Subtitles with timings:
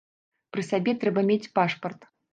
[0.55, 2.13] Пры сабе трэба мець пашпарт.